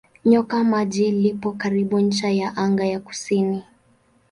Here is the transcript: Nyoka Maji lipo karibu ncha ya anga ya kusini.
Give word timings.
Nyoka 0.25 0.63
Maji 0.63 1.11
lipo 1.11 1.51
karibu 1.51 1.99
ncha 1.99 2.29
ya 2.29 2.55
anga 2.57 2.85
ya 2.85 2.99
kusini. 2.99 3.63